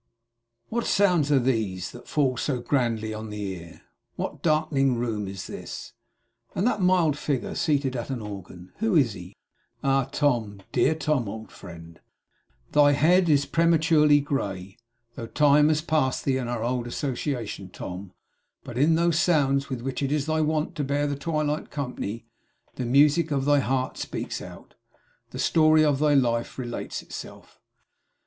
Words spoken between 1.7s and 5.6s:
that fall so grandly on the ear! What darkening room is